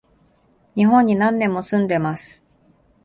[0.73, 2.43] 日本に何年も住んでます